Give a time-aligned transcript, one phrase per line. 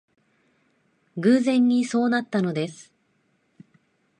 [1.15, 2.91] 偶然にそうなったのです